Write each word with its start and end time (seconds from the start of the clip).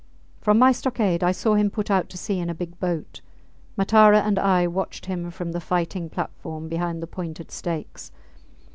From 0.39 0.57
my 0.57 0.71
stockade 0.71 1.23
I 1.23 1.31
saw 1.31 1.53
him 1.53 1.69
put 1.69 1.91
out 1.91 2.09
to 2.09 2.17
sea 2.17 2.39
in 2.39 2.49
a 2.49 2.55
big 2.55 2.79
boat. 2.79 3.21
Matara 3.77 4.19
and 4.21 4.39
I 4.39 4.65
watched 4.65 5.05
him 5.05 5.29
from 5.29 5.51
the 5.51 5.61
fighting 5.61 6.09
platform 6.09 6.67
behind 6.67 7.03
the 7.03 7.05
pointed 7.05 7.51
stakes. 7.51 8.11